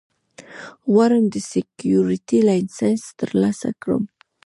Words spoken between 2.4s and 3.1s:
لېسنس